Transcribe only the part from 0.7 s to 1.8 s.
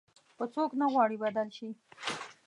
نه غواړي بدل شي.